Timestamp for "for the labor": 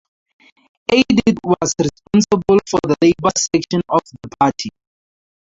2.71-3.31